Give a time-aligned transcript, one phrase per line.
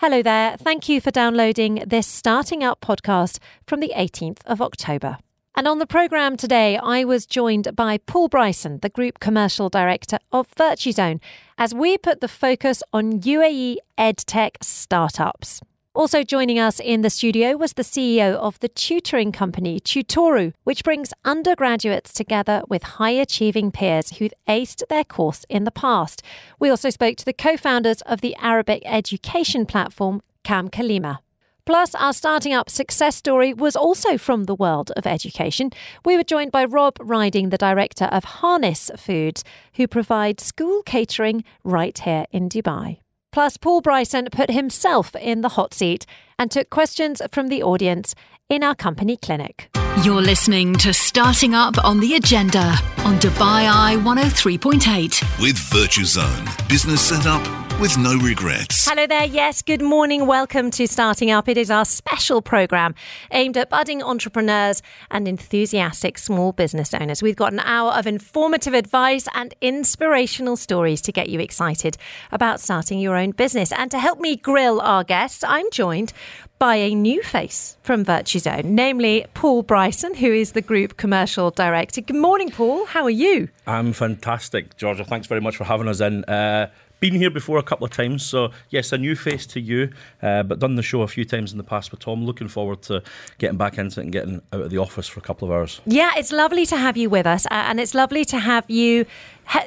[0.00, 0.56] Hello there.
[0.56, 5.18] Thank you for downloading this Starting Up podcast from the 18th of October.
[5.56, 10.18] And on the programme today, I was joined by Paul Bryson, the Group Commercial Director
[10.30, 11.18] of VirtuZone,
[11.58, 15.60] as we put the focus on UAE EdTech startups.
[15.98, 20.84] Also joining us in the studio was the CEO of the tutoring company Tutoroo, which
[20.84, 26.22] brings undergraduates together with high achieving peers who've aced their course in the past.
[26.60, 31.18] We also spoke to the co founders of the Arabic education platform, Kam Kalima.
[31.66, 35.70] Plus, our starting up success story was also from the world of education.
[36.04, 39.42] We were joined by Rob Riding, the director of Harness Foods,
[39.74, 43.00] who provides school catering right here in Dubai.
[43.38, 46.06] Plus, Paul Bryson put himself in the hot seat
[46.40, 48.16] and took questions from the audience
[48.48, 49.70] in our company clinic.
[50.02, 52.74] You're listening to Starting Up on the Agenda
[53.04, 56.68] on Dubai Eye 103.8 with VirtuZone.
[56.68, 58.88] Business set up with no regrets.
[58.88, 59.24] Hello there.
[59.24, 60.26] Yes, good morning.
[60.26, 61.48] Welcome to Starting Up.
[61.48, 62.96] It is our special program
[63.30, 67.22] aimed at budding entrepreneurs and enthusiastic small business owners.
[67.22, 71.96] We've got an hour of informative advice and inspirational stories to get you excited
[72.32, 73.70] about starting your own business.
[73.70, 76.12] And to help me grill our guests, I'm joined
[76.58, 82.00] by a new face from VirtuZone, namely Paul Bryson, who is the Group Commercial Director.
[82.00, 82.86] Good morning, Paul.
[82.86, 83.48] How are you?
[83.68, 85.04] I'm fantastic, Georgia.
[85.04, 86.24] Thanks very much for having us in.
[86.24, 86.68] Uh,
[87.00, 89.90] been here before a couple of times, so yes, a new face to you,
[90.22, 92.24] uh, but done the show a few times in the past with Tom.
[92.24, 93.02] Looking forward to
[93.38, 95.80] getting back into it and getting out of the office for a couple of hours.
[95.86, 99.06] Yeah, it's lovely to have you with us, uh, and it's lovely to have you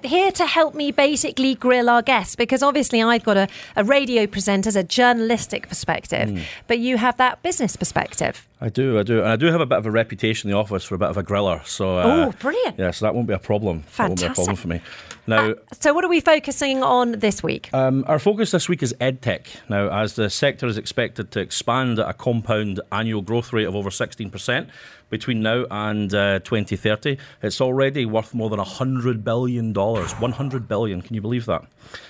[0.04, 4.28] here to help me basically grill our guests because obviously I've got a, a radio
[4.28, 6.44] presenter's a journalistic perspective, mm.
[6.68, 8.48] but you have that business perspective.
[8.64, 10.60] I do, I do, and I do have a bit of a reputation in the
[10.60, 11.66] office for a bit of a griller.
[11.66, 12.78] So, uh, oh, brilliant!
[12.78, 13.82] Yeah, so that won't be a problem.
[13.84, 13.98] Fantastic.
[13.98, 14.82] That won't be a problem for me.
[15.26, 17.74] Now, uh, so what are we focusing on this week?
[17.74, 19.48] Um, our focus this week is edtech.
[19.68, 23.76] Now, as the sector is expected to expand at a compound annual growth rate of
[23.76, 24.70] over sixteen percent
[25.12, 27.18] between now and uh, 2030.
[27.44, 29.74] It's already worth more than $100 billion.
[29.74, 31.02] 100 billion.
[31.04, 31.64] Can you believe that?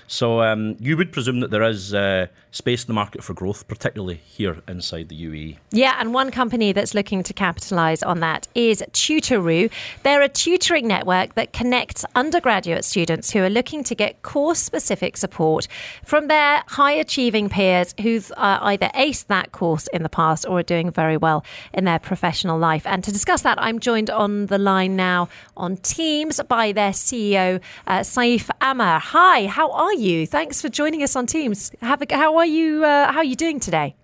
[0.07, 3.67] So um, you would presume that there is uh, space in the market for growth,
[3.67, 5.57] particularly here inside the UAE.
[5.71, 9.71] Yeah, and one company that's looking to capitalise on that is Tutoroo.
[10.03, 15.67] They're a tutoring network that connects undergraduate students who are looking to get course-specific support
[16.03, 20.63] from their high-achieving peers who've uh, either aced that course in the past or are
[20.63, 22.85] doing very well in their professional life.
[22.91, 27.61] And to discuss that, I'm joined on the line now on Teams by their CEO,
[27.87, 28.99] uh, Saif Amar.
[28.99, 30.27] Hi, how are you?
[30.27, 31.71] Thanks for joining us on Teams.
[31.79, 32.83] Have a, how are you?
[32.83, 33.95] Uh, how are you doing today?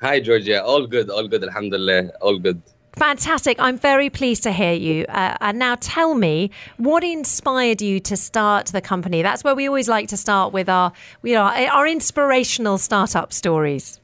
[0.00, 0.62] Hi, Georgia.
[0.64, 1.42] All good, all good.
[1.42, 2.62] Alhamdulillah, all good.
[2.96, 3.58] Fantastic.
[3.58, 5.06] I'm very pleased to hear you.
[5.08, 9.22] Uh, and now tell me, what inspired you to start the company?
[9.22, 10.92] That's where we always like to start with our,
[11.24, 13.98] you know, our inspirational startup stories.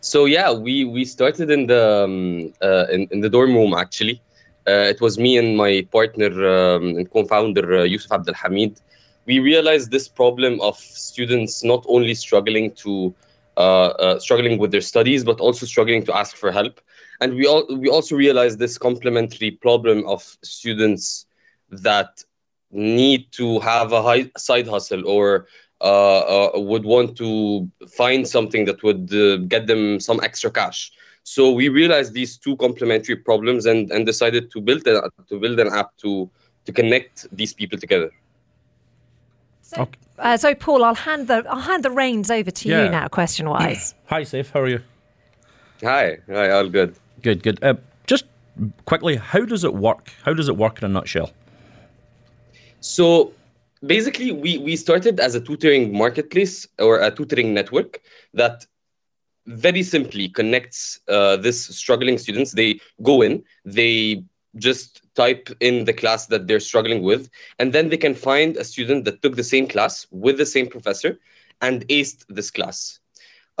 [0.00, 4.22] So yeah, we we started in the um, uh, in, in the dorm room actually.
[4.66, 8.80] Uh, it was me and my partner um, and co-founder uh, Yusuf Abdel Hamid.
[9.26, 13.14] We realized this problem of students not only struggling to
[13.56, 13.60] uh,
[14.04, 16.80] uh, struggling with their studies, but also struggling to ask for help.
[17.20, 21.26] And we all we also realized this complementary problem of students
[21.70, 22.24] that
[22.70, 25.46] need to have a high side hustle or
[25.82, 30.92] would want to find something that would uh, get them some extra cash.
[31.22, 35.60] So we realized these two complementary problems and, and decided to build a, to build
[35.60, 36.30] an app to
[36.66, 38.10] to connect these people together.
[39.62, 39.98] So, okay.
[40.18, 42.84] uh, so Paul, I'll hand the I'll hand the reins over to yeah.
[42.84, 43.94] you now, question wise.
[44.06, 44.50] Hi, Saif.
[44.50, 44.80] How are you?
[45.82, 46.18] Hi.
[46.28, 46.50] Hi.
[46.50, 46.96] All good.
[47.22, 47.42] Good.
[47.42, 47.62] Good.
[47.62, 47.74] Uh,
[48.06, 48.24] just
[48.84, 50.12] quickly, how does it work?
[50.24, 51.30] How does it work in a nutshell?
[52.80, 53.32] So
[53.84, 58.00] basically we we started as a tutoring marketplace or a tutoring network
[58.34, 58.66] that
[59.46, 62.52] very simply connects uh, this struggling students.
[62.52, 64.22] They go in they
[64.56, 68.64] just type in the class that they're struggling with and then they can find a
[68.64, 71.18] student that took the same class with the same professor
[71.60, 72.99] and aced this class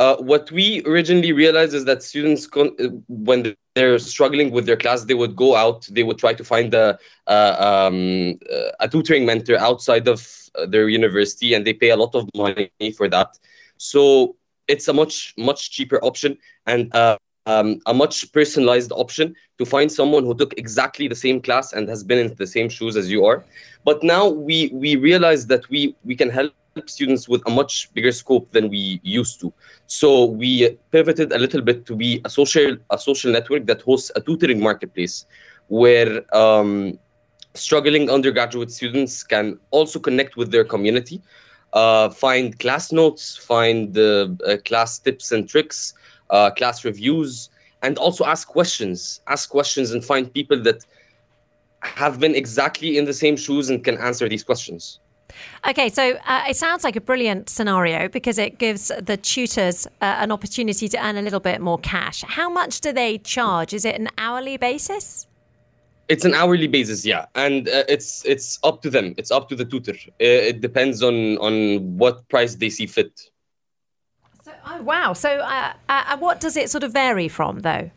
[0.00, 4.76] uh, what we originally realized is that students, con- uh, when they're struggling with their
[4.76, 6.98] class, they would go out, they would try to find a,
[7.28, 8.38] uh, um,
[8.80, 10.26] a tutoring mentor outside of
[10.58, 13.38] uh, their university, and they pay a lot of money for that.
[13.76, 14.36] So
[14.68, 17.16] it's a much, much cheaper option and uh,
[17.46, 21.88] um, a much personalized option to find someone who took exactly the same class and
[21.88, 23.44] has been in the same shoes as you are.
[23.84, 26.52] But now we, we realize that we, we can help
[26.86, 29.52] students with a much bigger scope than we used to.
[29.86, 34.10] So we pivoted a little bit to be a social a social network that hosts
[34.16, 35.26] a tutoring marketplace
[35.68, 36.98] where um,
[37.54, 41.20] struggling undergraduate students can also connect with their community.
[41.72, 44.28] uh, find class notes, find uh,
[44.64, 45.94] class tips and tricks,
[46.30, 47.50] uh, class reviews,
[47.82, 49.20] and also ask questions.
[49.26, 50.84] Ask questions and find people that
[51.82, 55.00] have been exactly in the same shoes and can answer these questions.
[55.68, 59.90] Okay, so uh, it sounds like a brilliant scenario because it gives the tutors uh,
[60.00, 62.22] an opportunity to earn a little bit more cash.
[62.26, 63.74] How much do they charge?
[63.74, 65.26] Is it an hourly basis?
[66.08, 69.14] It's an hourly basis, yeah, and uh, it's it's up to them.
[69.16, 69.92] It's up to the tutor.
[69.92, 73.30] Uh, it depends on on what price they see fit.
[74.42, 75.12] So, oh wow!
[75.12, 77.90] So, uh, uh, what does it sort of vary from, though?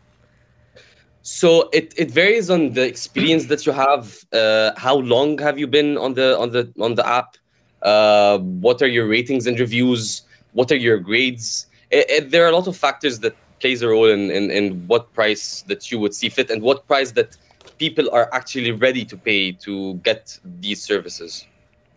[1.23, 4.17] So it, it varies on the experience that you have.
[4.33, 7.35] Uh, how long have you been on the on the on the app?
[7.81, 10.23] Uh, what are your ratings and reviews?
[10.51, 11.67] What are your grades?
[11.91, 14.87] It, it, there are a lot of factors that plays a role in, in in
[14.87, 17.37] what price that you would see fit and what price that
[17.79, 21.47] people are actually ready to pay to get these services.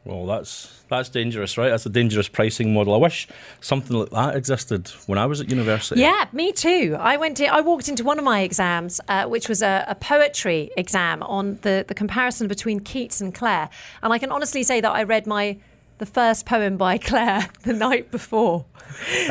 [0.06, 1.68] Well, that's that's dangerous, right?
[1.68, 2.94] That's a dangerous pricing model.
[2.94, 3.26] I wish
[3.60, 6.00] something like that existed when I was at university.
[6.00, 6.96] Yeah, me too.
[6.98, 9.96] I went to, I walked into one of my exams, uh, which was a, a,
[9.96, 13.68] poetry exam on the the comparison between Keats and Clare,
[14.00, 15.58] and I can honestly say that I read my
[15.98, 18.64] the first poem by Clare the night before.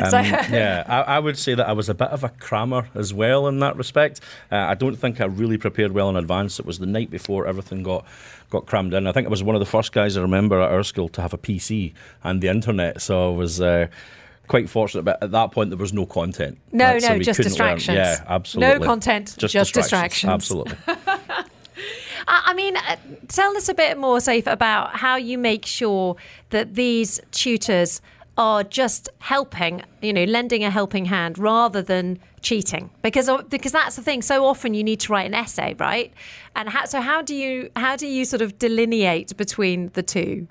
[0.00, 2.88] Um, so, yeah, I, I, would say that I was a bit of a crammer
[2.94, 4.20] as well in that respect.
[4.52, 6.60] Uh, I don't think I really prepared well in advance.
[6.60, 8.04] It was the night before everything got
[8.50, 9.06] got crammed in.
[9.06, 11.22] I think I was one of the first guys I remember at our school to
[11.22, 13.60] have a PC and the internet, so I was.
[13.60, 13.88] Uh,
[14.48, 16.56] quite fortunate, but at that point there was no content.
[16.70, 17.02] No, right?
[17.02, 17.96] no, so just distractions.
[17.96, 17.96] Learn.
[17.96, 18.78] Yeah, absolutely.
[18.78, 20.40] No content, just, just distractions.
[20.40, 20.76] distractions.
[20.86, 20.94] Absolutely.
[22.28, 22.96] I mean, uh,
[23.28, 26.16] tell us a bit more, Saif, about how you make sure
[26.50, 28.00] that these tutors
[28.36, 32.90] are just helping, you know, lending a helping hand rather than cheating.
[33.02, 34.22] Because because that's the thing.
[34.22, 36.12] So often you need to write an essay, right?
[36.54, 40.46] And how, so how do you how do you sort of delineate between the two?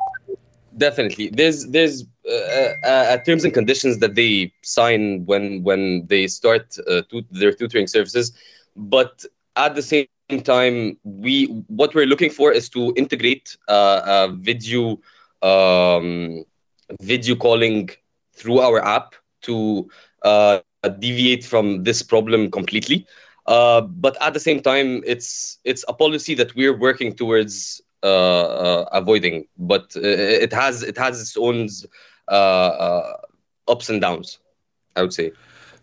[0.78, 6.28] Definitely, there's there's uh, uh, uh terms and conditions that they sign when when they
[6.28, 8.34] start uh, to, their tutoring services,
[8.76, 9.24] but
[9.56, 15.00] at the same time, we what we're looking for is to integrate uh, video
[15.42, 16.44] um,
[17.02, 17.90] video calling
[18.34, 19.90] through our app to
[20.24, 22.82] uh, deviate from this problem completely.
[23.46, 28.06] Uh, but at the same time, it's it's a policy that we're working towards uh,
[28.08, 29.46] uh, avoiding.
[29.58, 31.68] But uh, it has it has its own
[33.68, 34.40] ups and downs,
[34.96, 35.32] I would say.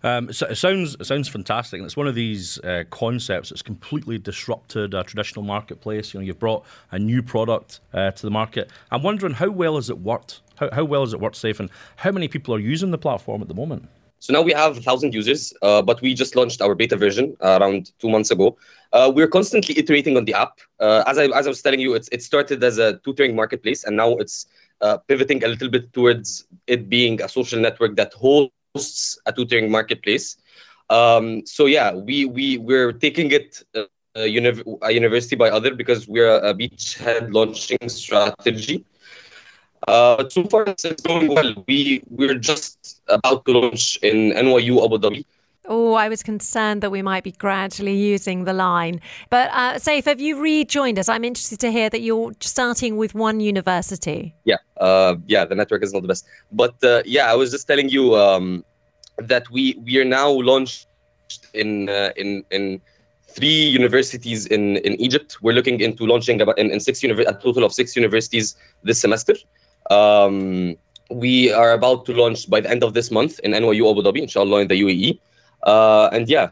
[0.04, 3.62] Um, so it sounds it sounds fantastic, and it's one of these uh, concepts that's
[3.62, 6.12] completely disrupted a traditional marketplace.
[6.12, 8.70] You know, you've brought a new product uh, to the market.
[8.90, 10.40] I'm wondering how well has it worked?
[10.56, 13.42] How, how well has it worked, Saif, and how many people are using the platform
[13.42, 13.88] at the moment?
[14.18, 17.58] So now we have 1,000 users, uh, but we just launched our beta version uh,
[17.60, 18.56] around two months ago.
[18.92, 20.60] Uh, we're constantly iterating on the app.
[20.78, 23.96] Uh, as, I, as I was telling you, it started as a tutoring marketplace, and
[23.96, 24.46] now it's
[24.80, 29.32] uh, pivoting a little bit towards it being a social network that holds hosts a
[29.32, 30.36] tutoring marketplace.
[30.90, 33.84] Um, so yeah, we we we're taking it uh,
[34.14, 38.84] a, uni- a university by other because we're a, beachhead launching strategy.
[39.86, 41.54] Uh, so far it's going well.
[41.66, 45.24] We we're just about to launch in NYU Abu Dhabi.
[45.66, 49.00] Oh, I was concerned that we might be gradually using the line.
[49.30, 51.08] But uh, Saif, have you rejoined us?
[51.08, 54.34] I'm interested to hear that you're starting with one university.
[54.44, 56.26] Yeah, uh, yeah, the network is not the best.
[56.50, 58.64] But uh, yeah, I was just telling you um,
[59.18, 60.88] that we we are now launched
[61.54, 62.80] in uh, in in
[63.28, 65.38] three universities in in Egypt.
[65.42, 69.00] We're looking into launching about in, in six univer- a total of six universities this
[69.00, 69.34] semester.
[69.90, 70.74] Um,
[71.08, 74.22] we are about to launch by the end of this month in NYU Abu Dhabi,
[74.22, 75.20] inshallah, in the UAE.
[75.62, 76.50] Uh, and yeah.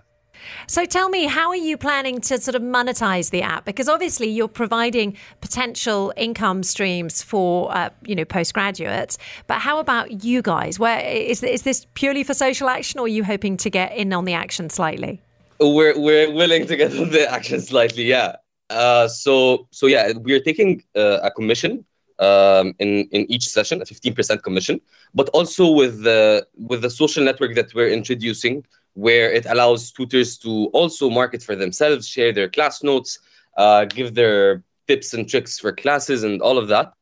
[0.67, 3.65] So tell me, how are you planning to sort of monetize the app?
[3.65, 10.25] Because obviously you're providing potential income streams for uh, you know postgraduates, but how about
[10.25, 10.79] you guys?
[10.79, 14.13] Where is is this purely for social action, or are you hoping to get in
[14.13, 15.21] on the action slightly?
[15.61, 18.37] We're we're willing to get on the action slightly, yeah.
[18.71, 21.85] Uh, so so yeah, we're taking uh, a commission
[22.21, 24.81] um, in in each session, a 15% commission,
[25.15, 30.37] but also with the with the social network that we're introducing where it allows tutors
[30.39, 33.19] to also market for themselves, share their class notes,
[33.57, 36.93] uh, give their tips and tricks for classes, and all of that.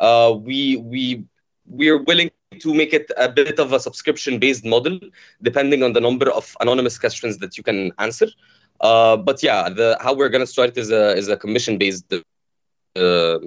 [0.00, 1.24] Uh, we we
[1.66, 2.30] we are willing
[2.60, 4.98] to make it a bit of a subscription-based model,
[5.42, 8.28] depending on the number of anonymous questions that you can answer.
[8.80, 12.12] Uh, but yeah, the how we're gonna start is a is a commission-based
[12.96, 13.38] uh,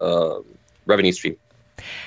[0.00, 0.40] uh,
[0.86, 1.36] revenue stream.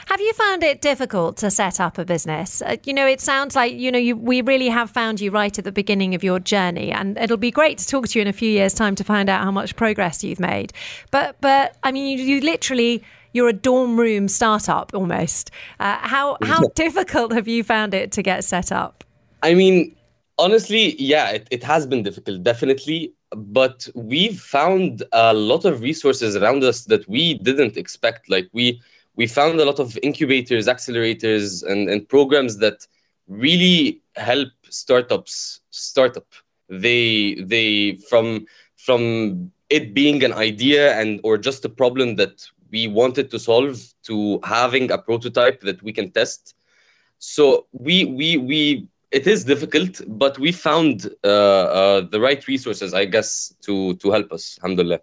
[0.08, 2.62] Have you found it difficult to set up a business?
[2.62, 5.58] Uh, you know, it sounds like, you know, you, we really have found you right
[5.58, 6.92] at the beginning of your journey.
[6.92, 9.30] And it'll be great to talk to you in a few years' time to find
[9.30, 10.74] out how much progress you've made.
[11.12, 13.04] But, but I mean, you, you literally
[13.36, 15.52] you're a dorm room startup almost.
[15.80, 19.04] Uh, how how difficult have you found it to get set up?
[19.44, 19.94] I mean,
[20.40, 23.14] honestly, yeah, it, it has been difficult, definitely.
[23.36, 28.30] But we've found a lot of resources around us that we didn't expect.
[28.30, 28.82] Like we
[29.16, 32.88] we found a lot of incubators, accelerators, and, and programs that
[33.28, 36.28] really help startups startup.
[36.70, 38.46] They they from
[38.78, 43.82] from it being an idea and or just a problem that we wanted to solve
[44.04, 46.56] to having a prototype that we can test.
[47.20, 52.94] So we we we it is difficult, but we found uh, uh, the right resources,
[52.94, 54.60] I guess, to to help us.
[54.62, 55.00] Alhamdulillah.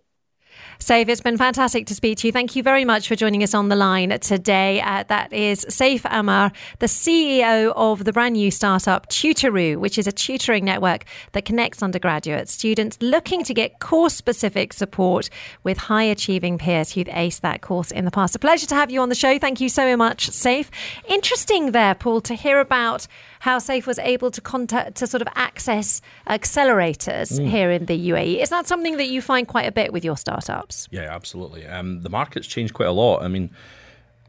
[0.82, 2.32] Saif, it's been fantastic to speak to you.
[2.32, 4.80] Thank you very much for joining us on the line today.
[4.80, 10.08] Uh, that is Saif Amar, the CEO of the brand new startup Tutoroo, which is
[10.08, 15.30] a tutoring network that connects undergraduate students looking to get course specific support
[15.62, 18.34] with high achieving peers who've aced that course in the past.
[18.34, 19.38] A pleasure to have you on the show.
[19.38, 20.66] Thank you so much, Saif.
[21.06, 23.06] Interesting there, Paul, to hear about
[23.38, 27.48] how Saif was able to contact to sort of access accelerators mm.
[27.48, 28.42] here in the UAE.
[28.42, 30.71] Is that something that you find quite a bit with your startups?
[30.90, 31.66] Yeah, absolutely.
[31.66, 33.22] Um, the market's changed quite a lot.
[33.22, 33.50] I mean,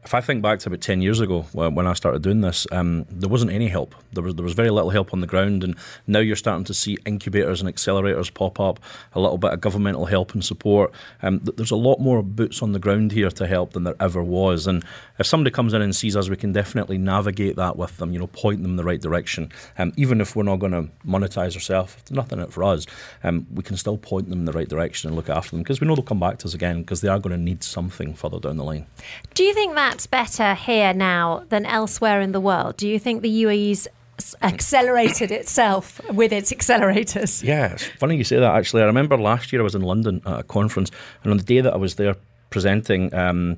[0.04, 3.06] if I think back to about ten years ago when I started doing this, um,
[3.10, 3.94] there wasn't any help.
[4.12, 6.74] There was there was very little help on the ground, and now you're starting to
[6.74, 8.80] see incubators and accelerators pop up.
[9.14, 10.92] A little bit of governmental help and support.
[11.22, 14.22] Um, there's a lot more boots on the ground here to help than there ever
[14.22, 14.66] was.
[14.66, 14.84] And
[15.18, 18.12] if somebody comes in and sees us, we can definitely navigate that with them.
[18.12, 19.50] You know, point them in the right direction.
[19.78, 22.86] Um, even if we're not going to monetize ourselves, nothing in it for us.
[23.22, 25.80] Um, we can still point them in the right direction and look after them because
[25.80, 28.14] we know they'll come back to us again because they are going to need something
[28.14, 28.86] further down the line.
[29.32, 32.76] Do you think that that's better here now than elsewhere in the world?
[32.76, 33.86] Do you think the UAE's
[34.42, 37.44] accelerated itself with its accelerators?
[37.44, 38.82] Yeah, it's funny you say that actually.
[38.82, 40.90] I remember last year I was in London at a conference,
[41.22, 42.16] and on the day that I was there
[42.50, 43.56] presenting, um,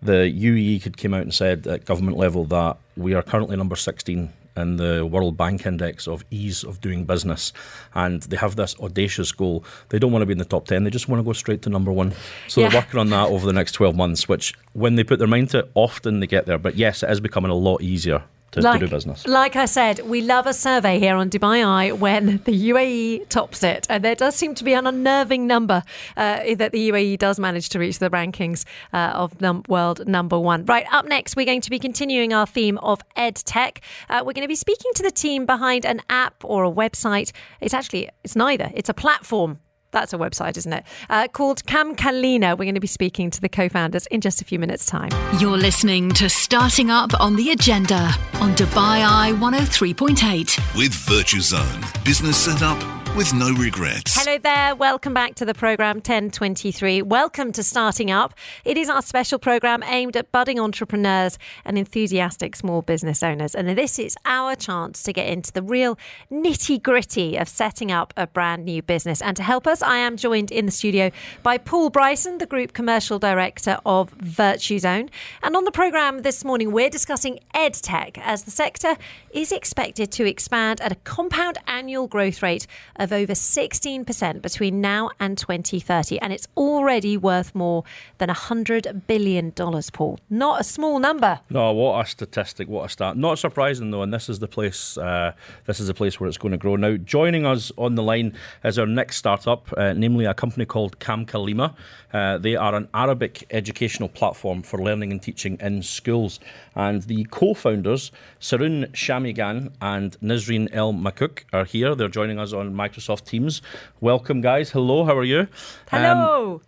[0.00, 4.32] the UAE came out and said at government level that we are currently number 16
[4.58, 7.52] in the World Bank Index of ease of doing business.
[7.94, 9.64] And they have this audacious goal.
[9.88, 11.62] They don't want to be in the top 10, they just want to go straight
[11.62, 12.12] to number one.
[12.48, 12.68] So yeah.
[12.68, 15.50] they're working on that over the next 12 months, which when they put their mind
[15.50, 16.58] to it, often they get there.
[16.58, 19.26] But yes, it is becoming a lot easier to, like, to, do business.
[19.26, 23.62] Like I said, we love a survey here on Dubai Eye when the UAE tops
[23.62, 23.86] it.
[23.90, 25.82] And there does seem to be an unnerving number
[26.16, 30.38] uh, that the UAE does manage to reach the rankings uh, of num- world number
[30.38, 30.64] one.
[30.64, 33.80] Right, up next, we're going to be continuing our theme of ed tech.
[34.08, 37.32] Uh, we're going to be speaking to the team behind an app or a website.
[37.60, 38.70] It's actually, it's neither.
[38.74, 39.60] It's a platform
[39.98, 40.84] that's a website, isn't it?
[41.10, 42.50] Uh, called Kamkalima.
[42.58, 45.10] We're going to be speaking to the co founders in just a few minutes' time.
[45.38, 50.76] You're listening to Starting Up on the Agenda on Dubai Eye 103.8.
[50.76, 52.04] With Virtuzone.
[52.04, 54.14] Business set up with no regrets.
[54.14, 54.74] Hello there.
[54.74, 57.02] Welcome back to the program 1023.
[57.02, 58.34] Welcome to Starting Up.
[58.64, 63.54] It is our special program aimed at budding entrepreneurs and enthusiastic small business owners.
[63.54, 65.98] And this is our chance to get into the real
[66.30, 69.22] nitty gritty of setting up a brand new business.
[69.22, 71.10] And to help us, I am joined in the studio
[71.42, 75.08] by Paul Bryson, the Group Commercial Director of Virtuzone.
[75.42, 78.96] And on the program this morning, we're discussing EdTech as the sector
[79.30, 82.66] is expected to expand at a compound annual growth rate
[82.98, 86.18] of over 16% between now and 2030.
[86.20, 87.84] And it's already worth more
[88.18, 90.18] than $100 billion, Paul.
[90.30, 91.40] Not a small number.
[91.50, 93.16] No, what a statistic, what a start.
[93.16, 95.32] Not surprising, though, and this is the place, uh,
[95.66, 96.76] this is the place where it's going to grow.
[96.76, 100.98] Now, joining us on the line is our next startup, uh, namely a company called
[100.98, 101.74] Kamkalima.
[102.12, 106.40] Uh, they are an Arabic educational platform for learning and teaching in schools.
[106.78, 111.96] And the co founders, Sarun Shamigan and Nizreen El Makuk, are here.
[111.96, 113.60] They're joining us on Microsoft Teams.
[114.00, 114.70] Welcome, guys.
[114.70, 115.48] Hello, how are you?
[115.90, 116.54] Hello.
[116.54, 116.60] Um,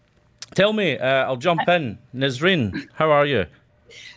[0.57, 1.97] tell me, uh, I'll jump in.
[2.13, 3.47] Nizreen, how are you?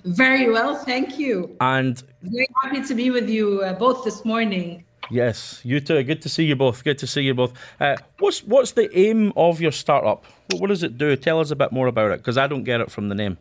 [0.04, 1.56] Very well, thank you.
[1.62, 4.84] And very happy to be with you uh, both this morning.
[5.12, 6.02] Yes, you too.
[6.02, 6.84] Good to see you both.
[6.84, 7.54] Good to see you both.
[7.80, 10.26] Uh, what's what's the aim of your startup?
[10.48, 11.16] What, what does it do?
[11.16, 13.38] Tell us a bit more about it because I don't get it from the name.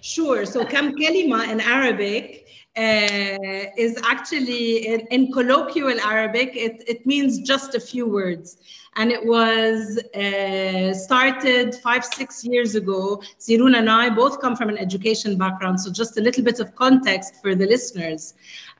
[0.00, 0.44] Sure.
[0.46, 2.46] So Kam Kalima in Arabic
[2.76, 6.56] uh, is actually in, in, colloquial Arabic.
[6.56, 8.56] It, it means just a few words,
[8.96, 13.22] and it was uh, started five six years ago.
[13.38, 16.74] Sirun and I both come from an education background, so just a little bit of
[16.74, 18.34] context for the listeners.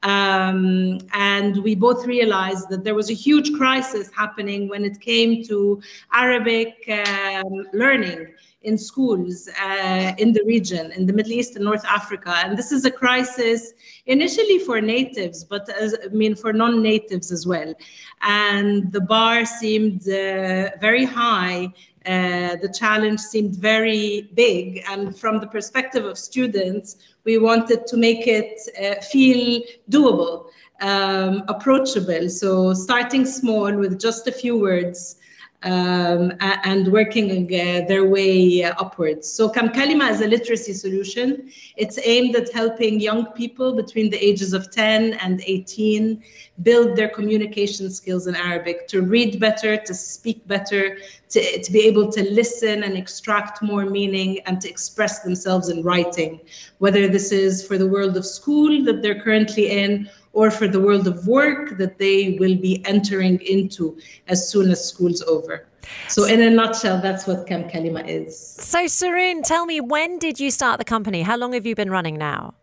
[0.05, 5.45] Um, and we both realized that there was a huge crisis happening when it came
[5.45, 5.83] to
[6.13, 8.29] Arabic um, learning
[8.64, 12.35] in schools uh, in the region, in the Middle East and North Africa.
[12.45, 13.73] And this is a crisis
[14.07, 17.75] initially for natives, but as, I mean for non-natives as well.
[18.23, 21.73] And the bar seemed uh, very high
[22.07, 24.83] uh, the challenge seemed very big.
[24.88, 30.47] And from the perspective of students, we wanted to make it uh, feel doable,
[30.81, 32.28] um, approachable.
[32.28, 35.16] So starting small with just a few words
[35.64, 39.33] um, and working uh, their way upwards.
[39.33, 41.50] So Kamkalima is a literacy solution.
[41.76, 46.23] It's aimed at helping young people between the ages of 10 and 18
[46.62, 50.99] build their communication skills in Arabic, to read better, to speak better,
[51.31, 55.83] to, to be able to listen and extract more meaning and to express themselves in
[55.83, 56.40] writing,
[56.78, 60.81] whether this is for the world of school that they're currently in or for the
[60.81, 63.99] world of work that they will be entering into
[64.29, 65.67] as soon as school's over.
[66.09, 68.39] So, in a nutshell, that's what Kam Kalima is.
[68.39, 71.23] So, Sarun, tell me, when did you start the company?
[71.23, 72.55] How long have you been running now?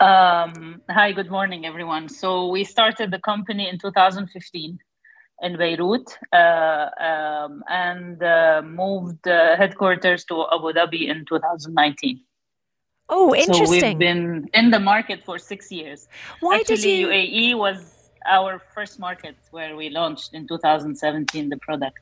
[0.00, 2.08] Um, hi, good morning, everyone.
[2.08, 4.78] So, we started the company in 2015
[5.42, 12.20] in Beirut uh, um, and uh, moved uh, headquarters to Abu Dhabi in 2019.
[13.08, 13.80] Oh, interesting.
[13.80, 16.08] So we've been in the market for six years.
[16.40, 17.06] Why Actually, did you?
[17.08, 21.98] UAE was our first market where we launched in 2017 the product.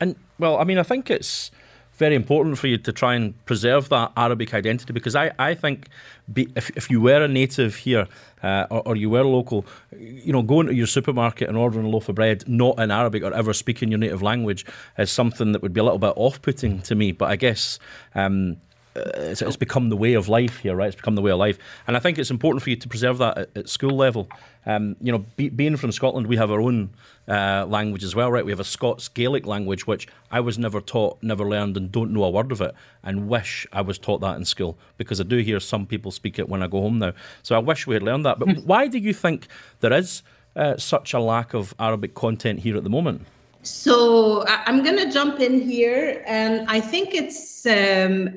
[0.00, 1.52] And well, I mean, I think it's
[1.92, 5.88] very important for you to try and preserve that Arabic identity because I, I think
[6.32, 8.08] be, if, if you were a native here
[8.42, 9.64] uh, or, or, you were local,
[9.96, 13.22] you know, going to your supermarket and ordering a loaf of bread not in Arabic
[13.22, 14.66] or ever speaking your native language
[14.98, 17.12] is something that would be a little bit off putting to me.
[17.12, 17.78] But I guess.
[18.16, 18.56] Um,
[18.94, 20.88] it's, it's, become the way of life here, right?
[20.88, 23.18] It's become the way of life, and I think it's important for you to preserve
[23.18, 24.28] that at, at school level.
[24.66, 26.90] Um, you know, be, being from Scotland, we have our own
[27.26, 28.44] uh, language as well, right?
[28.44, 32.12] We have a Scots Gaelic language, which I was never taught, never learned, and don't
[32.12, 35.24] know a word of it, and wish I was taught that in school because I
[35.24, 37.12] do hear some people speak it when I go home now.
[37.42, 38.38] So I wish we had learned that.
[38.38, 39.48] But why do you think
[39.80, 40.22] there is
[40.54, 43.26] uh, such a lack of Arabic content here at the moment?
[43.62, 48.36] So I'm going to jump in here, and I think it's um,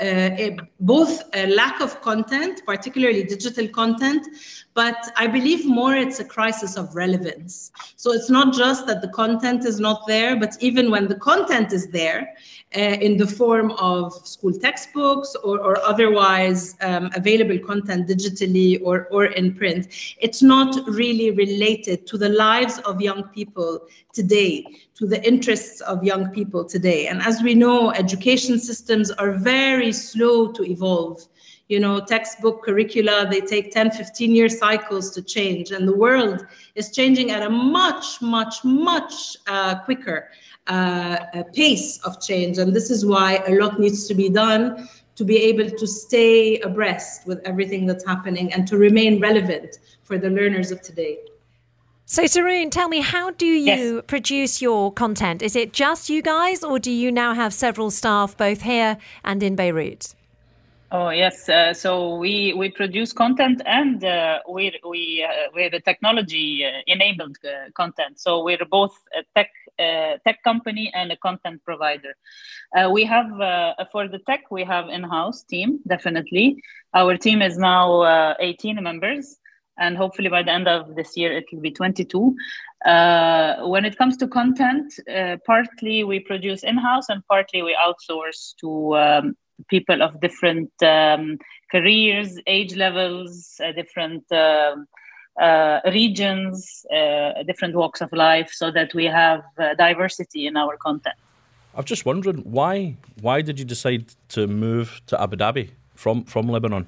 [0.00, 4.26] uh, both a lack of content, particularly digital content,
[4.74, 7.72] but I believe more it's a crisis of relevance.
[7.96, 11.72] So it's not just that the content is not there, but even when the content
[11.72, 12.34] is there,
[12.74, 19.08] uh, in the form of school textbooks or, or otherwise um, available content digitally or,
[19.10, 19.88] or in print,
[20.20, 26.02] it's not really related to the lives of young people today, to the interests of
[26.02, 27.08] young people today.
[27.08, 31.26] And as we know, education systems are very slow to evolve
[31.68, 36.46] you know textbook curricula they take 10 15 year cycles to change and the world
[36.74, 40.28] is changing at a much much much uh, quicker
[40.66, 42.58] uh, pace of change.
[42.58, 46.58] And this is why a lot needs to be done to be able to stay
[46.60, 51.18] abreast with everything that's happening and to remain relevant for the learners of today.
[52.12, 54.02] So, Saroon, tell me, how do you yes.
[54.06, 55.40] produce your content?
[55.40, 59.42] Is it just you guys, or do you now have several staff both here and
[59.42, 60.14] in Beirut?
[60.94, 65.80] Oh yes, uh, so we we produce content and uh, we we uh, we're the
[65.80, 68.20] technology uh, enabled uh, content.
[68.20, 69.48] So we're both a tech
[69.78, 72.12] uh, tech company and a content provider.
[72.90, 73.30] we have
[73.90, 76.62] for the tech we have in-house team definitely.
[76.92, 79.38] Our team is now 18 members,
[79.78, 82.34] and hopefully by the end of this year it will be 22.
[82.84, 84.92] when it comes to content,
[85.46, 88.96] partly we produce in-house and partly we outsource to.
[88.96, 89.36] Um,
[89.68, 91.38] people of different um,
[91.70, 94.86] careers, age levels, uh, different um,
[95.40, 100.76] uh, regions, uh, different walks of life, so that we have uh, diversity in our
[100.76, 101.16] content.
[101.74, 106.48] I'm just wondering why why did you decide to move to Abu Dhabi from from
[106.48, 106.86] Lebanon?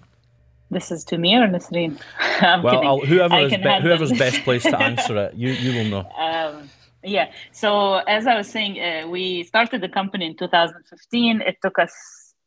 [0.70, 2.00] This is to me or Nasreen?
[2.62, 6.11] well, whoever is be- whoever's best placed to answer it, you you will know.
[6.18, 6.70] Um,
[7.03, 7.31] yeah.
[7.53, 11.42] So as I was saying, uh, we started the company in 2015.
[11.42, 11.92] It took us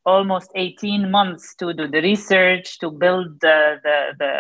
[0.07, 4.31] almost 18 months to do the research to build the, the, the,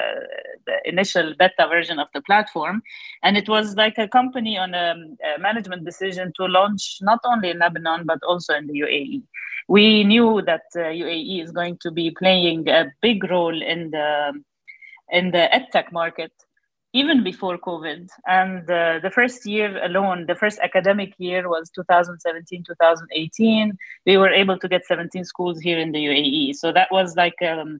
[0.65, 2.81] the, initial beta version of the platform.
[3.21, 4.95] And it was like a company on a,
[5.35, 9.21] a, management decision to launch not only in lebanon but also in the uae
[9.67, 14.31] we knew that uh, uae is going to be playing a big role in the
[15.11, 16.31] in the edtech market
[16.99, 18.09] even before COVID.
[18.25, 23.77] And uh, the first year alone, the first academic year was 2017, 2018.
[24.05, 26.55] We were able to get 17 schools here in the UAE.
[26.55, 27.79] So that was like um,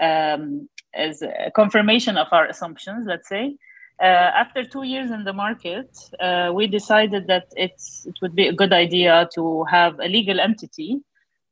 [0.00, 3.56] um, as a confirmation of our assumptions, let's say.
[4.00, 8.48] Uh, after two years in the market, uh, we decided that it's it would be
[8.48, 11.00] a good idea to have a legal entity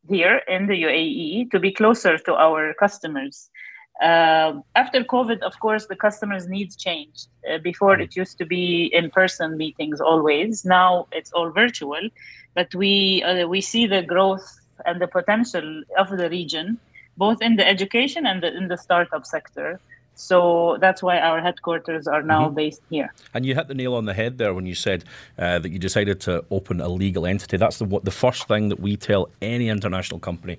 [0.09, 3.51] here in the UAE to be closer to our customers
[4.01, 7.29] Uh, after COVID, of course, the customers' needs changed.
[7.51, 10.65] Uh, before, it used to be in-person meetings always.
[10.65, 12.09] Now it's all virtual,
[12.55, 16.79] but we uh, we see the growth and the potential of the region,
[17.17, 19.79] both in the education and the, in the startup sector.
[20.15, 22.55] So that's why our headquarters are now mm-hmm.
[22.55, 23.13] based here.
[23.33, 25.05] And you hit the nail on the head there when you said
[25.39, 27.57] uh, that you decided to open a legal entity.
[27.57, 30.59] That's the what, the first thing that we tell any international company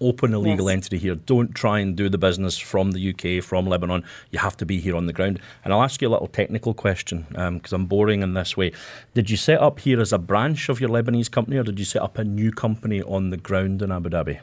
[0.00, 0.74] open a legal yes.
[0.74, 1.14] entity here.
[1.14, 4.04] Don't try and do the business from the UK, from Lebanon.
[4.30, 5.40] You have to be here on the ground.
[5.64, 8.72] And I'll ask you a little technical question because um, I'm boring in this way.
[9.14, 11.84] Did you set up here as a branch of your Lebanese company or did you
[11.84, 14.40] set up a new company on the ground in Abu Dhabi?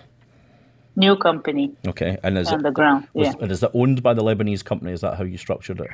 [0.96, 1.72] New company.
[1.88, 2.18] Okay.
[2.24, 3.08] And is on it, the ground.
[3.14, 3.34] Was, yeah.
[3.40, 4.92] And is it owned by the Lebanese company?
[4.92, 5.90] Is that how you structured it?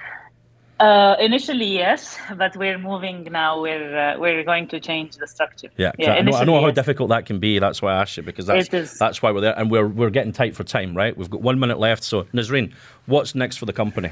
[0.80, 3.62] Uh, initially, yes, but we're moving now.
[3.62, 5.68] We're uh, we're going to change the structure.
[5.76, 7.60] Yeah, yeah I, know, I know how difficult that can be.
[7.60, 10.32] That's why I asked you because that's that's why we're there, and we're we're getting
[10.32, 11.18] tight for time, right?
[11.18, 12.04] We've got one minute left.
[12.04, 12.74] So, Nazreen,
[13.08, 14.12] what's next for the company?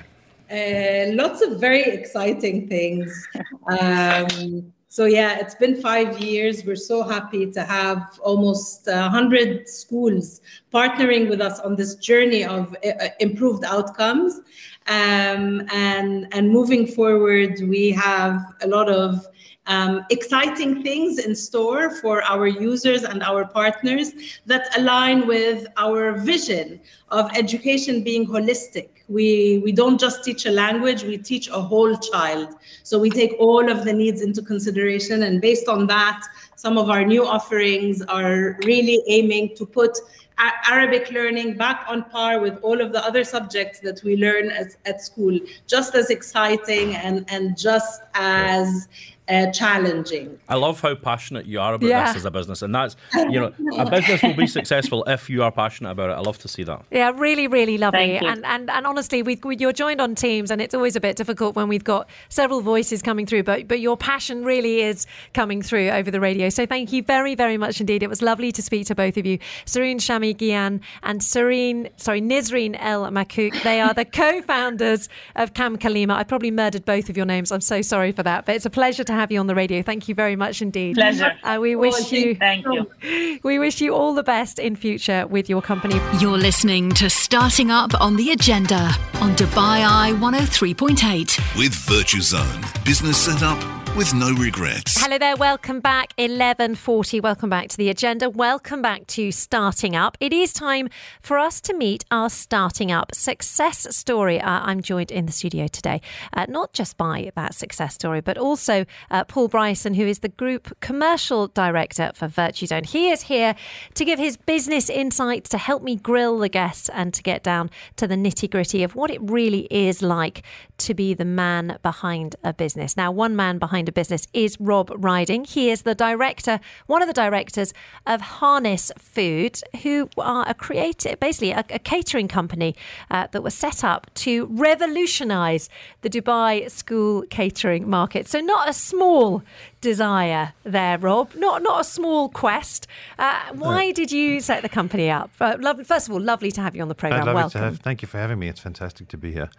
[0.51, 3.27] Uh, lots of very exciting things.
[3.69, 6.65] Um, so yeah, it's been five years.
[6.65, 10.41] We're so happy to have almost 100 schools
[10.73, 14.39] partnering with us on this journey of uh, improved outcomes.
[14.87, 19.27] Um, and, and moving forward, we have a lot of
[19.67, 24.13] um, exciting things in store for our users and our partners
[24.45, 28.89] that align with our vision of education being holistic.
[29.09, 32.55] We, we don't just teach a language, we teach a whole child.
[32.83, 35.23] So we take all of the needs into consideration.
[35.23, 36.21] And based on that,
[36.57, 39.97] some of our new offerings are really aiming to put
[40.39, 44.77] Arabic learning back on par with all of the other subjects that we learn as,
[44.85, 48.87] at school, just as exciting and, and just as
[49.29, 50.39] uh, challenging.
[50.47, 52.07] I love how passionate you are about yeah.
[52.07, 55.43] this as a business, and that's you know a business will be successful if you
[55.43, 56.13] are passionate about it.
[56.13, 56.83] I love to see that.
[56.91, 58.17] Yeah, really, really lovely.
[58.17, 61.17] And and and honestly, we, we, you're joined on Teams, and it's always a bit
[61.17, 63.43] difficult when we've got several voices coming through.
[63.43, 66.49] But but your passion really is coming through over the radio.
[66.49, 68.03] So thank you very very much indeed.
[68.03, 72.21] It was lovely to speak to both of you, Serene Shami Gian and Serene sorry
[72.21, 73.61] Nizreen El Makouk.
[73.63, 76.13] They are the co-founders of Kam Kalima.
[76.13, 77.51] I probably murdered both of your names.
[77.51, 79.81] I'm so sorry for that, but it's a pleasure to have you on the radio.
[79.81, 80.95] Thank you very much indeed.
[80.95, 81.33] Pleasure.
[81.43, 83.39] Uh, we wish oh, you thank you.
[83.43, 85.99] We wish you all the best in future with your company.
[86.19, 92.85] You're listening to Starting Up on the Agenda on Dubai Eye 103.8 with Virtuzone.
[92.85, 95.01] Business set up with no regrets.
[95.01, 96.13] Hello there, welcome back.
[96.19, 97.19] 11:40.
[97.19, 98.29] Welcome back to the agenda.
[98.29, 100.15] Welcome back to Starting Up.
[100.19, 100.87] It is time
[101.19, 104.39] for us to meet our Starting Up success story.
[104.39, 105.99] Uh, I'm joined in the studio today,
[106.31, 110.29] uh, not just by that success story, but also uh, Paul Bryson, who is the
[110.29, 112.85] Group Commercial Director for Virtuzone.
[112.85, 113.55] He is here
[113.95, 117.71] to give his business insights to help me grill the guests and to get down
[117.95, 120.43] to the nitty gritty of what it really is like
[120.77, 122.95] to be the man behind a business.
[122.95, 125.45] Now, one man behind behind business is Rob Riding.
[125.45, 127.73] He is the director, one of the directors
[128.05, 132.75] of Harness Foods, who are a creative, basically a, a catering company
[133.09, 135.69] uh, that was set up to revolutionise
[136.01, 138.27] the Dubai school catering market.
[138.27, 139.43] So not a small
[139.81, 141.33] desire there, Rob.
[141.35, 142.87] Not not a small quest.
[143.17, 145.31] Uh, why did you set the company up?
[145.39, 147.33] Uh, first of all, lovely to have you on the program.
[147.33, 147.61] Welcome.
[147.61, 148.47] Have, thank you for having me.
[148.47, 149.49] It's fantastic to be here.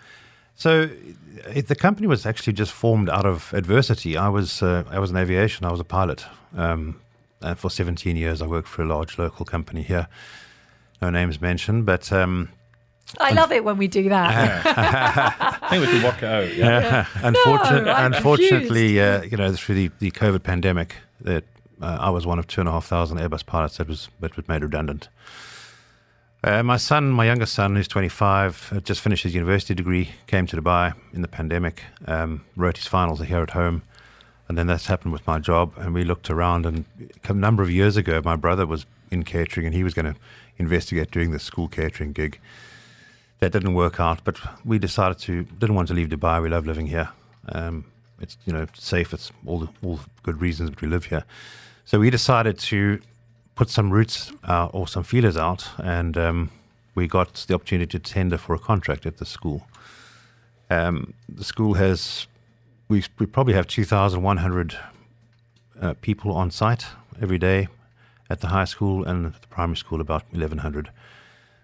[0.59, 0.91] So
[1.55, 4.17] it, the company was actually just formed out of adversity.
[4.17, 5.65] I was uh, I was in aviation.
[5.65, 7.01] I was a pilot, um,
[7.41, 10.09] and for 17 years I worked for a large local company here.
[11.01, 12.13] No names mentioned, but.
[12.13, 12.51] Um,
[13.19, 14.67] I love it when we do that.
[15.63, 16.55] I think we can work it out.
[16.55, 17.07] Yeah.
[17.23, 21.45] Unfortunately, no, unfortunately, uh, you know, through the, the COVID pandemic, that
[21.81, 24.37] uh, I was one of two and a half thousand Airbus pilots that was that
[24.37, 25.09] was made redundant.
[26.45, 30.57] Uh, my son, my youngest son, who's 25, just finished his university degree, came to
[30.57, 33.83] Dubai in the pandemic, um, wrote his finals here at home.
[34.47, 35.73] And then that's happened with my job.
[35.77, 36.85] And we looked around, and
[37.25, 40.21] a number of years ago, my brother was in catering and he was going to
[40.59, 42.39] investigate doing the school catering gig.
[43.41, 46.41] That didn't work out, but we decided to, didn't want to leave Dubai.
[46.41, 47.11] We love living here.
[47.49, 47.85] Um,
[48.21, 49.13] it's, you know, safe.
[49.13, 51.25] It's all all good reasons that we live here.
[51.85, 53.01] So we decided to
[53.59, 56.49] put some roots uh, or some feelers out, and um,
[56.95, 59.67] we got the opportunity to tender for a contract at the school.
[60.71, 62.29] Um, the school has,
[62.89, 64.79] we, we probably have 2,100
[65.81, 66.87] uh, people on site
[67.21, 67.67] every day
[68.31, 70.91] at the high school and the primary school about 1,100.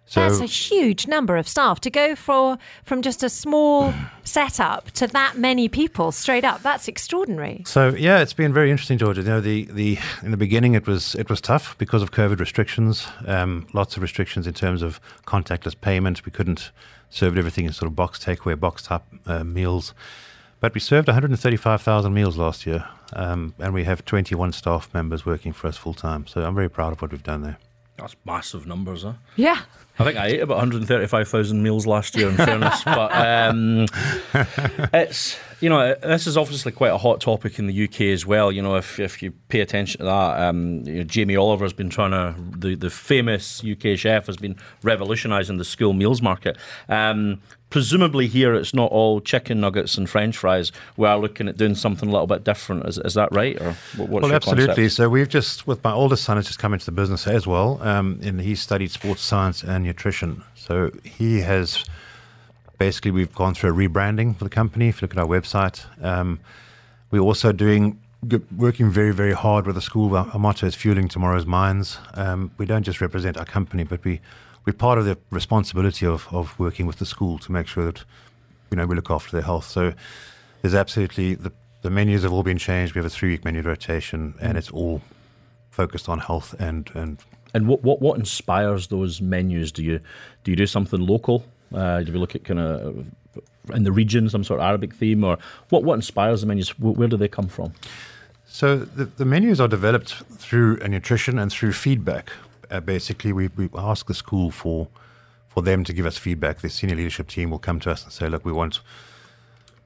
[0.07, 4.91] So, That's a huge number of staff to go for from just a small setup
[4.93, 6.63] to that many people straight up.
[6.63, 7.63] That's extraordinary.
[7.67, 9.23] So yeah, it's been very interesting, Georgia.
[9.23, 12.39] You know, the, the in the beginning it was it was tough because of COVID
[12.39, 13.07] restrictions.
[13.27, 16.27] Um, lots of restrictions in terms of contactless payment.
[16.27, 16.71] We couldn't
[17.09, 19.95] serve everything in sort of box takeaway, box type uh, meals.
[20.61, 25.53] But we served 135,000 meals last year, um, and we have 21 staff members working
[25.53, 26.27] for us full time.
[26.27, 27.59] So I'm very proud of what we've done there.
[27.97, 29.15] That's massive numbers, huh?
[29.37, 29.61] Yeah.
[29.99, 32.83] I think I ate about 135,000 meals last year, in fairness.
[32.85, 33.87] but um,
[34.93, 38.51] it's, you know, this is obviously quite a hot topic in the UK as well.
[38.51, 41.73] You know, if, if you pay attention to that, um, you know, Jamie Oliver has
[41.73, 46.57] been trying to, the, the famous UK chef has been revolutionising the school meals market.
[46.89, 47.41] Um,
[47.75, 50.71] presumably here it's not all chicken nuggets and French fries.
[50.97, 52.87] We are looking at doing something a little bit different.
[52.87, 53.61] Is, is that right?
[53.61, 54.67] Or well, absolutely.
[54.67, 54.93] Concept?
[54.93, 57.83] So we've just, with my oldest son, has just come into the business as well,
[57.83, 60.45] um, and he studied sports science and nutrition.
[60.55, 61.85] So he has
[62.79, 64.87] basically we've gone through a rebranding for the company.
[64.87, 66.39] If you look at our website, um,
[67.11, 67.99] we're also doing
[68.57, 70.17] working very very hard with the school.
[70.17, 71.99] Our, motto is fueling tomorrow's minds.
[72.15, 74.21] Um, we don't just represent our company, but we
[74.65, 78.05] we're part of the responsibility of, of working with the school to make sure that
[78.71, 79.67] you know we look after their health.
[79.67, 79.93] So
[80.63, 82.95] there's absolutely the the menus have all been changed.
[82.95, 85.03] We have a three week menu rotation, and it's all
[85.71, 87.19] focused on health and and.
[87.57, 89.71] And what, what, what inspires those menus?
[89.71, 90.01] Do you
[90.43, 91.45] do you do something local?
[91.73, 93.07] Uh, do you look at kind of
[93.73, 96.77] in the region, some sort of Arabic theme, or what what inspires the menus?
[96.79, 97.73] Where do they come from?
[98.55, 102.31] So the, the menus are developed through a nutrition and through feedback
[102.71, 104.89] uh, basically we, we ask the school for
[105.49, 106.61] for them to give us feedback.
[106.61, 108.81] The senior leadership team will come to us and say, look, we want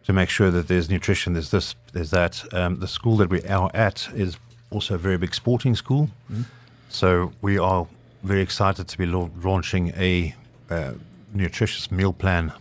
[0.05, 2.43] to make sure that there's nutrition, there's this, there's that.
[2.55, 4.39] Um, the school that we are at is
[4.71, 6.09] also a very big sporting school.
[6.33, 6.43] Mm-hmm.
[6.89, 7.87] So we are
[8.23, 10.35] very excited to be lo- launching a
[10.71, 10.93] uh,
[11.35, 12.53] nutritious meal plan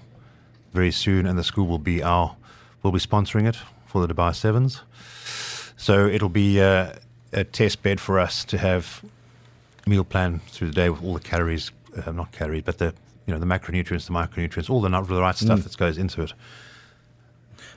[0.73, 2.35] very soon, and the school will be our
[2.83, 4.81] will be sponsoring it for the Dubai Sevens.
[5.77, 6.93] So it'll be uh,
[7.31, 9.03] a test bed for us to have
[9.85, 11.71] meal plan through the day with all the calories,
[12.05, 12.93] uh, not calories, but the
[13.25, 15.63] you know the macronutrients, the micronutrients, all the, the right stuff mm.
[15.63, 16.33] that goes into it.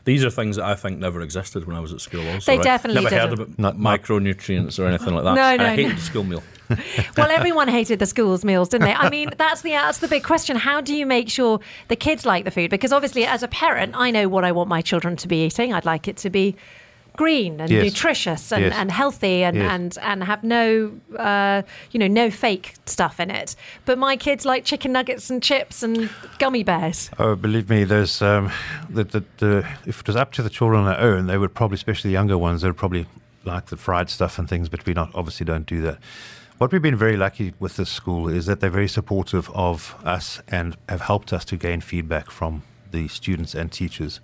[0.05, 2.27] These are things that I think never existed when I was at school.
[2.29, 2.65] Also, they right?
[2.65, 3.39] definitely never didn't.
[3.39, 5.35] heard about not, micronutrients or anything like that.
[5.35, 5.95] no, no, I hated no.
[5.95, 6.43] the school meal.
[7.17, 8.95] well, everyone hated the school's meals, didn't they?
[8.95, 10.57] I mean, that's the that's the big question.
[10.57, 12.71] How do you make sure the kids like the food?
[12.71, 15.75] Because obviously, as a parent, I know what I want my children to be eating.
[15.75, 16.57] I'd like it to be
[17.20, 17.85] green and yes.
[17.85, 18.74] nutritious and, yes.
[18.74, 19.70] and healthy and, yes.
[19.70, 23.54] and, and have no uh, you know no fake stuff in it.
[23.85, 27.11] But my kids like chicken nuggets and chips and gummy bears.
[27.18, 28.50] Oh, believe me, there's um,
[28.88, 31.52] the, the, the, if it was up to the children on their own, they would
[31.52, 33.04] probably, especially the younger ones, they would probably
[33.44, 34.70] like the fried stuff and things.
[34.70, 35.98] But we not obviously don't do that.
[36.56, 40.40] What we've been very lucky with this school is that they're very supportive of us
[40.48, 44.20] and have helped us to gain feedback from the students and teachers.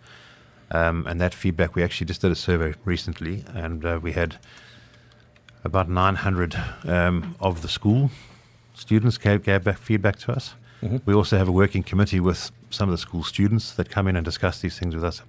[0.71, 4.37] Um, and that feedback, we actually just did a survey recently, and uh, we had
[5.65, 8.11] about 900 um, of the school
[8.75, 10.55] students gave, gave back feedback to us.
[10.83, 10.99] Mm-hmm.
[11.07, 14.17] We also have a working committee with some of the school students that come in
[14.17, 15.23] and discuss these things with us.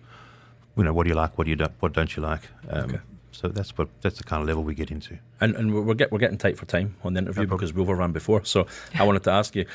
[0.76, 1.38] You know, what do you like?
[1.38, 1.72] What do you don't?
[1.80, 2.42] What don't you like?
[2.70, 3.00] Um, okay.
[3.32, 5.18] So that's what that's the kind of level we get into.
[5.42, 7.82] And and we're get, we're getting tight for time on the interview no because we
[7.82, 8.44] overran before.
[8.46, 9.66] So I wanted to ask you,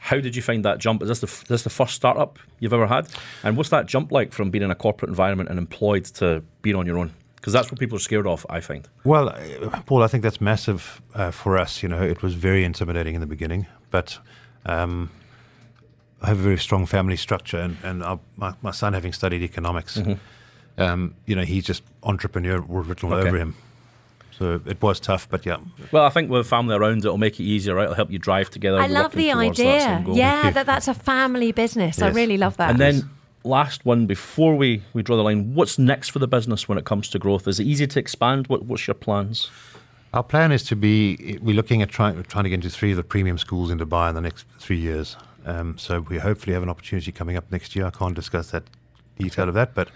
[0.00, 1.02] how did you find that jump?
[1.02, 3.06] Is this the is this the first startup you've ever had?
[3.44, 6.74] And what's that jump like from being in a corporate environment and employed to being
[6.74, 7.12] on your own?
[7.36, 8.88] Because that's what people are scared of, I find.
[9.04, 11.82] Well, uh, Paul, I think that's massive uh, for us.
[11.82, 14.18] You know, it was very intimidating in the beginning, but
[14.66, 15.10] um,
[16.22, 19.42] I have a very strong family structure, and, and our, my, my, son, having studied
[19.42, 20.82] economics, mm-hmm.
[20.82, 23.28] um, you know, he's just entrepreneur written okay.
[23.28, 23.54] over him.
[24.40, 25.58] So it was tough, but yeah.
[25.92, 27.84] Well, I think with family around, it'll make it easier, right?
[27.84, 28.78] It'll help you drive together.
[28.78, 30.02] I love the idea.
[30.06, 31.98] That yeah, that that's a family business.
[31.98, 32.02] Yes.
[32.02, 32.70] I really love that.
[32.70, 33.10] And then
[33.44, 36.86] last one before we, we draw the line, what's next for the business when it
[36.86, 37.46] comes to growth?
[37.46, 38.46] Is it easy to expand?
[38.46, 39.50] What, what's your plans?
[40.14, 42.96] Our plan is to be, we're looking at trying, trying to get into three of
[42.96, 45.18] the premium schools in Dubai in the next three years.
[45.44, 47.84] Um, so we hopefully have an opportunity coming up next year.
[47.84, 48.64] I can't discuss that
[49.18, 49.88] detail of that, but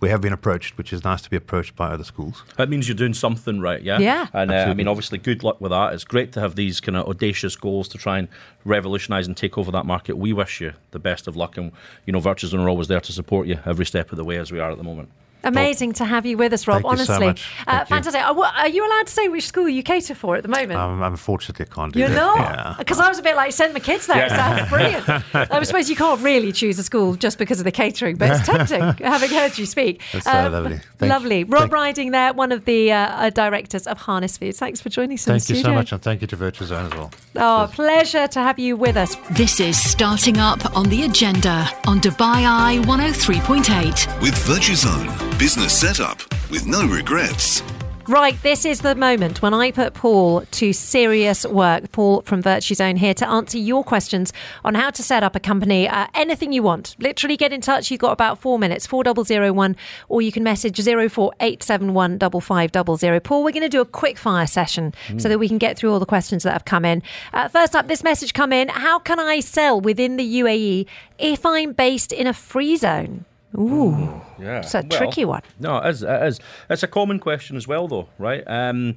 [0.00, 2.42] we have been approached, which is nice to be approached by other schools.
[2.56, 3.98] That means you're doing something right, yeah?
[3.98, 4.26] Yeah.
[4.32, 5.92] And uh, I mean, obviously, good luck with that.
[5.92, 8.28] It's great to have these kind of audacious goals to try and
[8.64, 10.16] revolutionise and take over that market.
[10.16, 11.72] We wish you the best of luck, and
[12.06, 14.52] you know, Virtues are always there to support you every step of the way as
[14.52, 15.10] we are at the moment.
[15.44, 16.82] Amazing to have you with us, Rob.
[16.82, 17.50] Thank you so honestly, much.
[17.66, 17.94] Uh, Thank you.
[18.10, 18.22] fantastic.
[18.22, 20.78] Are, are you allowed to say which school you cater for at the moment?
[20.78, 22.16] Um, unfortunately, I can't do You're that.
[22.16, 22.74] not, Yeah.
[22.78, 24.26] because I was a bit like send my kids there.
[24.26, 25.08] It sounds brilliant.
[25.34, 28.46] I suppose you can't really choose a school just because of the catering, but it's
[28.46, 28.80] tempting.
[29.06, 30.80] having heard you speak, That's so lovely.
[30.98, 31.44] Thank- lovely.
[31.44, 34.58] Rob thank- Riding there, one of the uh, uh, directors of Harness Foods.
[34.58, 35.26] Thanks for joining us.
[35.26, 37.10] in the Thank you so much, and thank you to Virtuzone as well.
[37.36, 39.16] Oh, pleasure to have you with us.
[39.30, 44.20] This is Starting Up on the Agenda on Dubai Eye 103.8.
[44.22, 46.18] With Virtuzone, business setup
[46.50, 47.62] with no regrets.
[48.08, 51.92] Right, this is the moment when I put Paul to serious work.
[51.92, 54.32] Paul from Virtuzone here to answer your questions
[54.64, 55.86] on how to set up a company.
[55.86, 56.96] Uh, anything you want.
[56.98, 57.88] Literally get in touch.
[57.90, 59.76] You've got about four minutes, 4001,
[60.08, 65.28] or you can message 04871 Paul, we're going to do a quick fire session so
[65.28, 67.00] that we can get through all the questions that have come in.
[67.32, 68.68] Uh, first up, this message come in.
[68.70, 70.86] How can I sell within the UAE
[71.18, 73.24] if I'm based in a free zone?
[73.56, 75.42] Ooh, Yeah, it's a well, tricky one.
[75.58, 76.02] No, it is.
[76.02, 76.40] It is.
[76.68, 78.44] It's a common question as well, though, right?
[78.46, 78.96] Um,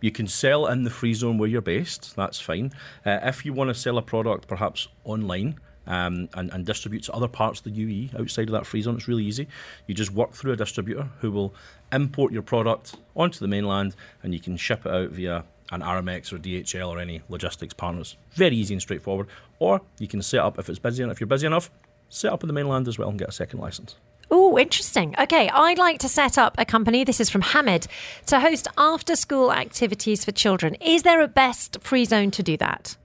[0.00, 2.16] you can sell in the free zone where you're based.
[2.16, 2.72] That's fine.
[3.06, 5.58] Uh, if you want to sell a product, perhaps online.
[5.84, 8.94] Um, and, and distribute to other parts of the UE outside of that free zone.
[8.94, 9.48] It's really easy.
[9.88, 11.56] You just work through a distributor who will
[11.92, 16.32] import your product onto the mainland and you can ship it out via an Aramex
[16.32, 18.16] or DHL or any logistics partners.
[18.30, 19.26] Very easy and straightforward.
[19.58, 21.68] Or you can set up, if it's busy enough, if you're busy enough,
[22.12, 23.96] set up in the mainland as well and get a second license.
[24.30, 25.14] Oh, interesting.
[25.18, 27.04] Okay, I'd like to set up a company.
[27.04, 27.86] This is from Hamid
[28.26, 30.74] to host after school activities for children.
[30.76, 32.96] Is there a best free zone to do that?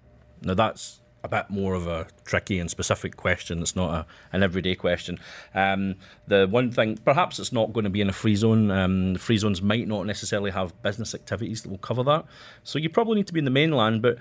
[0.42, 3.62] Now that's a bit more of a tricky and specific question.
[3.62, 5.20] It's not a, an everyday question.
[5.56, 5.96] Um,
[6.28, 8.72] the one thing, perhaps it's not going to be in a free zone.
[8.72, 12.26] Um, the free zones might not necessarily have business activities that will cover that.
[12.64, 14.18] So you probably need to be in the mainland, but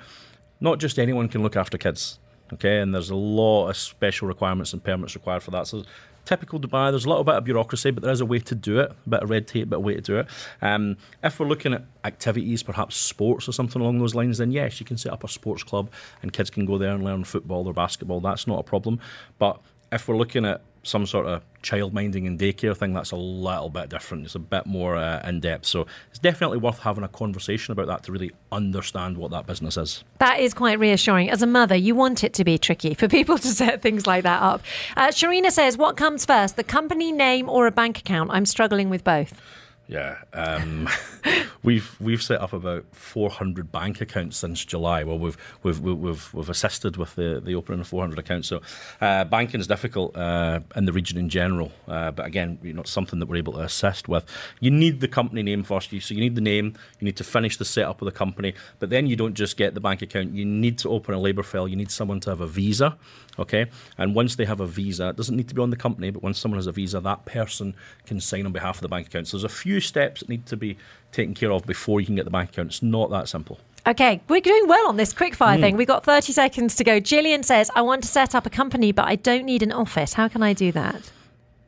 [0.61, 2.19] not just anyone can look after kids.
[2.53, 5.67] Okay, and there's a lot of special requirements and permits required for that.
[5.67, 5.83] So
[6.25, 8.79] typical Dubai, there's a little bit of bureaucracy, but there is a way to do
[8.81, 10.27] it, a bit of red tape, but a way to do it.
[10.63, 14.79] Um, if we're looking at activities, perhaps sports or something along those lines, then yes,
[14.79, 15.91] you can set up a sports club
[16.23, 18.21] and kids can go there and learn football or basketball.
[18.21, 19.01] That's not a problem.
[19.39, 23.17] But if we're looking at some sort of child minding and daycare thing, that's a
[23.17, 24.25] little bit different.
[24.25, 25.67] It's a bit more uh, in depth.
[25.67, 29.77] So it's definitely worth having a conversation about that to really understand what that business
[29.77, 30.05] is.
[30.19, 31.31] That is quite reassuring.
[31.31, 34.23] As a mother, you want it to be tricky for people to set things like
[34.23, 34.63] that up.
[34.97, 38.31] Uh, Sharina says, What comes first, the company name or a bank account?
[38.33, 39.41] I'm struggling with both.
[39.89, 40.89] Yeah, um,
[41.63, 45.05] we've we've set up about 400 bank accounts since July.
[45.05, 48.49] Well, we've we've we've we've, assisted with the, the opening of 400 accounts.
[48.49, 48.63] So,
[49.01, 51.71] uh, banking is difficult uh, in the region in general.
[51.87, 54.25] Uh, but again, you know, it's something that we're able to assist with.
[54.59, 55.93] You need the company name first.
[55.93, 56.75] You so you need the name.
[56.99, 58.55] You need to finish the setup of the company.
[58.81, 60.35] But then you don't just get the bank account.
[60.35, 61.69] You need to open a labour file.
[61.69, 62.99] You need someone to have a visa.
[63.39, 63.67] Okay,
[63.99, 66.11] and once they have a visa, it doesn't need to be on the company.
[66.11, 67.75] But once someone has a visa, that person
[68.07, 69.29] can sign on behalf of the bank account.
[69.29, 70.79] So there's a few steps that need to be
[71.13, 72.69] taken care of before you can get the bank account.
[72.69, 73.59] It's not that simple.
[73.87, 75.63] Okay, we're doing well on this quickfire hmm.
[75.63, 75.77] thing.
[75.77, 76.99] We've got 30 seconds to go.
[76.99, 80.15] Gillian says, I want to set up a company, but I don't need an office.
[80.15, 81.13] How can I do that?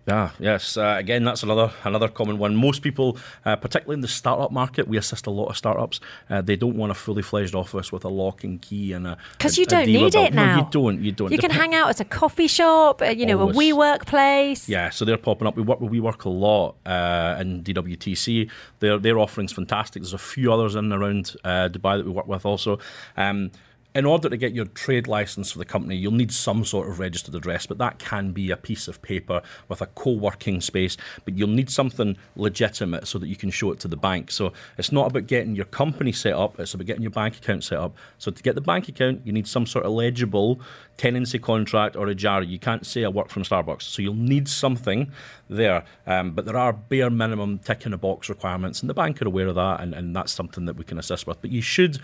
[0.08, 0.76] Yeah, yes.
[0.78, 2.56] Uh, again, that's another another common one.
[2.56, 6.00] Most people, uh, particularly in the startup market, we assist a lot of startups.
[6.30, 9.18] Uh, they don't want a fully fledged office with a lock and key and a
[9.36, 10.26] Because you don't need belt.
[10.28, 10.56] it No, now.
[10.60, 11.02] you don't.
[11.02, 11.30] You don't.
[11.30, 13.56] You can Dep- hang out at a coffee shop, uh, you know, Always.
[13.56, 14.66] a WeWork place.
[14.66, 15.56] Yeah, so they're popping up.
[15.56, 18.50] We work with WeWork a lot uh, in DWTC.
[18.80, 20.02] Their their offering's fantastic.
[20.02, 22.78] There's a few others in and around uh, Dubai that we work with also.
[23.16, 23.50] Um,
[23.98, 27.00] in order to get your trade license for the company, you'll need some sort of
[27.00, 30.96] registered address, but that can be a piece of paper with a co-working space.
[31.24, 34.30] But you'll need something legitimate so that you can show it to the bank.
[34.30, 37.64] So it's not about getting your company set up; it's about getting your bank account
[37.64, 37.96] set up.
[38.18, 40.60] So to get the bank account, you need some sort of legible
[40.96, 42.48] tenancy contract or Ejari.
[42.48, 45.10] You can't say I work from Starbucks, so you'll need something
[45.50, 45.82] there.
[46.06, 49.26] Um, but there are bare minimum tick in a box requirements, and the bank are
[49.26, 51.40] aware of that, and, and that's something that we can assist with.
[51.40, 51.98] But you should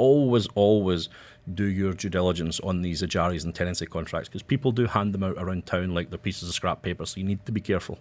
[0.00, 1.08] always, always
[1.54, 5.22] do your due diligence on these Ejaris and tenancy contracts because people do hand them
[5.22, 7.98] out around town like they're pieces of scrap paper, so you need to be careful.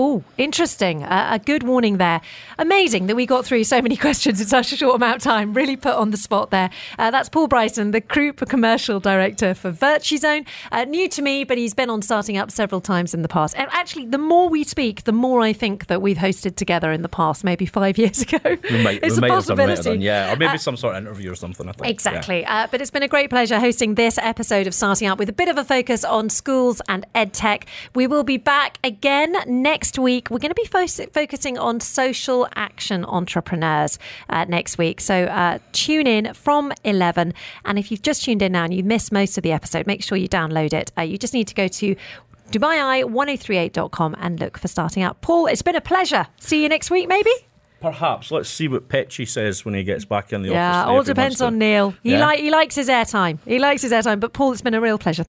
[0.00, 1.02] Oh, interesting.
[1.02, 2.20] Uh, a good warning there.
[2.56, 5.52] Amazing that we got through so many questions in such a short amount of time.
[5.54, 6.70] Really put on the spot there.
[7.00, 10.46] Uh, that's Paul Bryson, the Group Commercial Director for Virtuzone.
[10.70, 13.56] Uh, new to me, but he's been on Starting Up several times in the past.
[13.58, 17.02] And actually, the more we speak, the more I think that we've hosted together in
[17.02, 18.38] the past, maybe five years ago.
[18.44, 19.82] We might, it's we a might have done, we have possibility.
[19.90, 21.68] done, yeah, or maybe Uh, some sort of interview or something.
[21.68, 21.84] I think.
[21.86, 21.90] Yeah.
[21.90, 22.46] Exactly.
[22.46, 25.32] Uh, but it's been a great pleasure hosting this episode of Starting Up with a
[25.32, 27.66] bit of a focus on schools and ed tech.
[27.96, 30.28] We will be back again next week.
[30.28, 33.96] We're going to be fo- focusing on social action entrepreneurs
[34.28, 35.00] uh, next week.
[35.00, 37.32] So uh, tune in from 11.
[37.64, 40.02] And if you've just tuned in now and you missed most of the episode, make
[40.02, 40.90] sure you download it.
[40.98, 41.94] Uh, you just need to go to
[42.50, 45.20] DubaiEye1038.com and look for starting out.
[45.20, 46.26] Paul, it's been a pleasure.
[46.40, 47.30] See you next week, maybe?
[47.80, 48.32] Perhaps.
[48.32, 50.88] Let's see what Petchy says when he gets back in the Yeah, office.
[50.88, 51.94] Yeah, all depends on Neil.
[52.02, 52.20] He, Yeah.
[52.26, 53.38] like, he likes his airtime.
[53.44, 54.18] He likes his airtime.
[54.18, 55.24] But Paul, it's been a real pleasure.